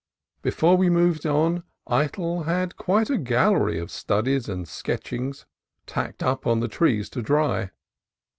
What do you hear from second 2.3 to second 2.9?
had